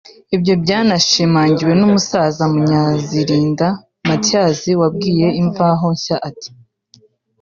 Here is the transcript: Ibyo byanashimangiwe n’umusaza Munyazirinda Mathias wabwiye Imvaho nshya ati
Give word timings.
Ibyo 0.35 0.53
byanashimangiwe 0.63 1.73
n’umusaza 1.79 2.43
Munyazirinda 2.53 3.67
Mathias 4.07 4.61
wabwiye 4.81 5.27
Imvaho 5.41 5.85
nshya 5.95 6.17
ati 6.29 6.49